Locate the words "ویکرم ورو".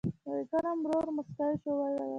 0.35-1.11